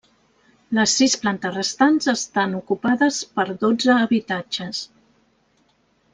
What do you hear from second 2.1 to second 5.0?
estan ocupades per dotze habitatges.